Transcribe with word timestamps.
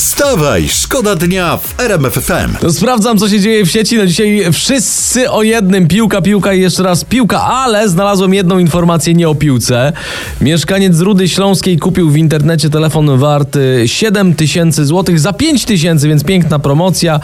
Wstawaj, 0.00 0.68
szkoda 0.68 1.16
dnia 1.16 1.56
w 1.56 1.80
RMF 1.80 2.14
FM. 2.14 2.72
Sprawdzam, 2.72 3.18
co 3.18 3.28
się 3.28 3.40
dzieje 3.40 3.66
w 3.66 3.70
sieci. 3.70 3.96
No 3.96 4.06
dzisiaj 4.06 4.44
wszyscy 4.52 5.30
o 5.30 5.42
jednym. 5.42 5.88
Piłka, 5.88 6.22
piłka 6.22 6.54
i 6.54 6.60
jeszcze 6.60 6.82
raz 6.82 7.04
piłka, 7.04 7.42
ale 7.42 7.88
znalazłem 7.88 8.34
jedną 8.34 8.58
informację 8.58 9.14
nie 9.14 9.28
o 9.28 9.34
piłce. 9.34 9.92
Mieszkaniec 10.40 11.00
Rudy 11.00 11.28
Śląskiej 11.28 11.78
kupił 11.78 12.10
w 12.10 12.16
internecie 12.16 12.70
telefon 12.70 13.18
warty 13.18 13.82
7 13.86 14.34
tysięcy 14.34 14.86
złotych 14.86 15.20
za 15.20 15.32
5 15.32 15.64
tysięcy, 15.64 16.08
więc 16.08 16.24
piękna 16.24 16.58
promocja. 16.58 17.20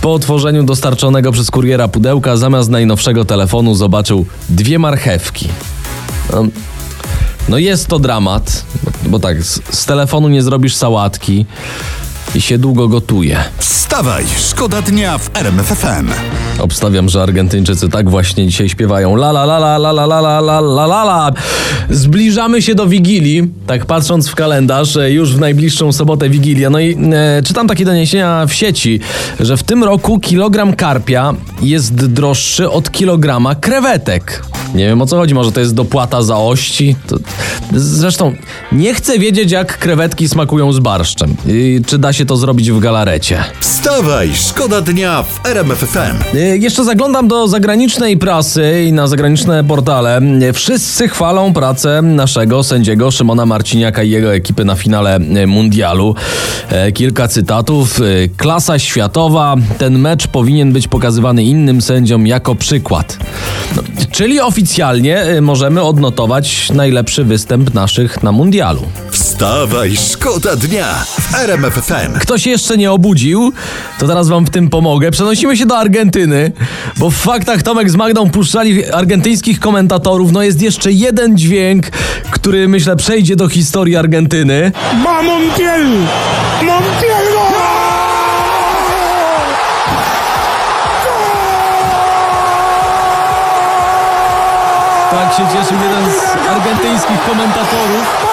Po 0.00 0.14
otworzeniu 0.14 0.62
dostarczonego 0.62 1.32
przez 1.32 1.50
kuriera 1.50 1.88
pudełka 1.88 2.36
zamiast 2.36 2.70
najnowszego 2.70 3.24
telefonu 3.24 3.74
zobaczył 3.74 4.26
dwie 4.48 4.78
marchewki. 4.78 5.48
No, 6.32 6.46
no 7.48 7.58
jest 7.58 7.86
to 7.86 7.98
dramat, 7.98 8.64
bo, 9.06 9.18
tak, 9.18 9.42
z, 9.42 9.60
z 9.70 9.86
telefonu 9.86 10.28
nie 10.28 10.42
zrobisz 10.42 10.74
sałatki 10.74 11.46
i 12.34 12.40
się 12.40 12.58
długo 12.58 12.88
gotuje. 12.88 13.38
Wstawaj, 13.58 14.24
szkoda 14.38 14.82
dnia 14.82 15.18
w 15.18 15.30
RMF 15.34 15.66
FM. 15.66 16.10
Obstawiam, 16.58 17.08
że 17.08 17.22
Argentyńczycy 17.22 17.88
tak 17.88 18.10
właśnie 18.10 18.46
dzisiaj 18.46 18.68
śpiewają 18.68 19.14
la 19.14 19.30
la 19.30 19.44
la 19.44 19.56
la 19.56 19.76
la 19.76 19.90
la 19.90 20.04
la 20.04 20.38
la 20.38 20.60
la 20.60 20.84
la 20.84 21.02
la. 21.04 21.32
Zbliżamy 21.90 22.62
się 22.62 22.74
do 22.74 22.86
Wigilii, 22.86 23.48
tak 23.66 23.86
patrząc 23.86 24.28
w 24.28 24.34
kalendarz, 24.34 24.96
e, 24.96 25.10
już 25.12 25.34
w 25.34 25.40
najbliższą 25.40 25.92
sobotę 25.92 26.30
Wigilia. 26.30 26.70
No 26.70 26.78
i 26.80 26.98
e, 27.12 27.42
czytam 27.42 27.68
takie 27.68 27.84
doniesienia 27.84 28.46
w 28.46 28.52
sieci, 28.52 29.00
że 29.40 29.56
w 29.56 29.62
tym 29.62 29.84
roku 29.84 30.20
kilogram 30.20 30.76
karpia 30.76 31.34
jest 31.62 31.94
droższy 31.94 32.70
od 32.70 32.90
kilograma 32.90 33.54
krewetek. 33.54 34.42
Nie 34.74 34.86
wiem 34.86 35.02
o 35.02 35.06
co 35.06 35.16
chodzi, 35.16 35.34
może 35.34 35.52
to 35.52 35.60
jest 35.60 35.74
dopłata 35.74 36.22
za 36.22 36.36
ości. 36.36 36.96
To, 37.06 37.16
zresztą 37.74 38.32
nie 38.72 38.94
chcę 38.94 39.18
wiedzieć, 39.18 39.50
jak 39.50 39.78
krewetki 39.78 40.28
smakują 40.28 40.72
z 40.72 40.78
barszczem. 40.78 41.36
I 41.48 41.80
czy 41.86 41.98
da 41.98 42.12
się 42.12 42.24
to 42.26 42.36
zrobić 42.36 42.70
w 42.70 42.78
galarecie. 42.78 43.44
Wstawaj, 43.60 44.30
szkoda 44.34 44.80
dnia 44.80 45.22
w 45.22 45.46
RMF 45.46 45.78
FM. 45.78 46.36
Y, 46.36 46.58
Jeszcze 46.58 46.84
zaglądam 46.84 47.28
do 47.28 47.48
zagranicznej 47.48 48.16
prasy 48.16 48.84
i 48.88 48.92
na 48.92 49.06
zagraniczne 49.06 49.64
portale. 49.64 50.20
Y, 50.42 50.52
Wszyscy 50.52 51.08
chwalą 51.08 51.52
pracę 51.52 52.02
naszego 52.02 52.62
sędziego 52.62 53.10
Szymona 53.10 53.46
Marciniaka 53.46 54.02
i 54.02 54.10
jego 54.10 54.34
ekipy 54.34 54.64
na 54.64 54.74
finale 54.74 55.18
y, 55.20 55.46
mundialu. 55.46 56.14
E, 56.70 56.92
Kilka 56.92 57.28
cytatów. 57.28 58.00
Klasa 58.36 58.78
światowa. 58.78 59.54
Ten 59.78 59.98
mecz 59.98 60.26
powinien 60.26 60.72
być 60.72 60.88
pokazywany 60.88 61.44
innym 61.44 61.82
sędziom 61.82 62.26
jako 62.26 62.54
przykład. 62.54 63.18
No, 63.76 63.82
czyli 64.10 64.40
oficjalnie 64.56 65.26
y, 65.26 65.40
możemy 65.40 65.82
odnotować 65.82 66.70
najlepszy 66.70 67.24
występ 67.24 67.74
naszych 67.74 68.22
na 68.22 68.32
mundialu. 68.32 68.82
Wstawaj, 69.10 69.96
szkoda 69.96 70.56
dnia 70.56 71.04
w 71.20 71.34
RMF 71.34 71.74
FM. 71.74 72.18
Kto 72.20 72.38
się 72.38 72.50
jeszcze 72.50 72.76
nie 72.76 72.92
obudził, 72.92 73.52
to 73.98 74.06
teraz 74.06 74.28
wam 74.28 74.46
w 74.46 74.50
tym 74.50 74.68
pomogę. 74.68 75.10
Przenosimy 75.10 75.56
się 75.56 75.66
do 75.66 75.78
Argentyny, 75.78 76.52
bo 76.96 77.10
w 77.10 77.14
faktach 77.14 77.62
Tomek 77.62 77.90
z 77.90 77.96
Magdą 77.96 78.30
puszczali 78.30 78.90
argentyńskich 78.90 79.60
komentatorów. 79.60 80.32
No 80.32 80.42
jest 80.42 80.62
jeszcze 80.62 80.92
jeden 80.92 81.38
dźwięk, 81.38 81.90
który 82.30 82.68
myślę 82.68 82.96
przejdzie 82.96 83.36
do 83.36 83.48
historii 83.48 83.96
Argentyny. 83.96 84.72
¡Va 85.04 85.22
Montiel! 85.22 85.86
¡Montiel 86.62 87.25
Tak 95.16 95.32
się 95.32 95.48
cieszył 95.52 95.78
jeden 95.82 96.10
z 96.10 96.48
argentyńskich 96.48 97.24
komentatorów. 97.28 98.26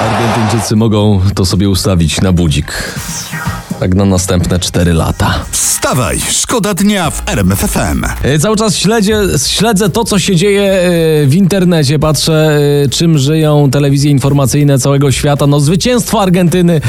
Argentyńczycy 0.00 0.76
mogą 0.76 1.20
to 1.34 1.44
sobie 1.44 1.68
ustawić 1.68 2.20
na 2.20 2.32
budzik. 2.32 2.94
Tak 3.84 3.94
na 3.94 4.04
następne 4.04 4.58
4 4.58 4.92
lata. 4.92 5.34
Wstawaj, 5.50 6.20
szkoda 6.30 6.74
dnia 6.74 7.10
w 7.10 7.28
RMF 7.28 7.58
FM. 7.58 8.04
E, 8.22 8.38
Cały 8.38 8.56
czas 8.56 8.76
śledzę, 8.76 9.38
śledzę 9.46 9.90
to, 9.90 10.04
co 10.04 10.18
się 10.18 10.36
dzieje 10.36 10.62
e, 10.62 11.26
w 11.26 11.34
internecie. 11.34 11.98
Patrzę, 11.98 12.58
e, 12.84 12.88
czym 12.88 13.18
żyją 13.18 13.70
telewizje 13.70 14.10
informacyjne 14.10 14.78
całego 14.78 15.12
świata. 15.12 15.46
No, 15.46 15.60
zwycięstwo 15.60 16.20
Argentyny 16.20 16.80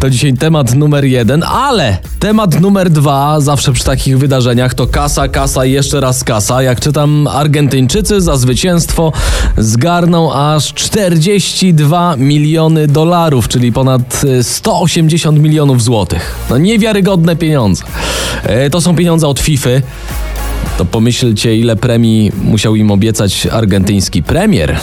to 0.00 0.10
dzisiaj 0.10 0.34
temat 0.34 0.74
numer 0.74 1.04
jeden, 1.04 1.42
ale 1.42 1.98
temat 2.18 2.60
numer 2.60 2.90
dwa, 2.90 3.40
zawsze 3.40 3.72
przy 3.72 3.84
takich 3.84 4.18
wydarzeniach, 4.18 4.74
to 4.74 4.86
kasa, 4.86 5.28
kasa 5.28 5.64
i 5.64 5.72
jeszcze 5.72 6.00
raz 6.00 6.24
kasa. 6.24 6.62
Jak 6.62 6.80
czytam, 6.80 7.26
Argentyńczycy 7.26 8.20
za 8.20 8.36
zwycięstwo 8.36 9.12
zgarną 9.58 10.34
aż 10.34 10.74
42 10.74 12.16
miliony 12.16 12.86
dolarów, 12.86 13.48
czyli 13.48 13.72
ponad 13.72 14.22
e, 14.38 14.44
180 14.44 15.38
milionów 15.38 15.82
złotych. 15.82 16.23
No, 16.50 16.58
niewiarygodne 16.58 17.36
pieniądze. 17.36 17.84
E, 18.42 18.70
To 18.70 18.80
są 18.80 18.96
pieniądze 18.96 19.28
od 19.28 19.40
FIFA. 19.40 19.70
To 20.78 20.84
pomyślcie, 20.84 21.56
ile 21.56 21.76
premii 21.76 22.32
musiał 22.42 22.76
im 22.76 22.90
obiecać 22.90 23.46
argentyński 23.46 24.22
premier. 24.22 24.76